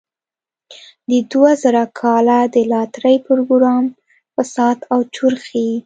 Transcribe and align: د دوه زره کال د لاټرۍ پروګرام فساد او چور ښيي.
د 1.09 1.11
دوه 1.31 1.51
زره 1.63 1.83
کال 1.99 2.27
د 2.55 2.57
لاټرۍ 2.71 3.17
پروګرام 3.27 3.83
فساد 4.35 4.77
او 4.93 4.99
چور 5.15 5.33
ښيي. 5.45 5.71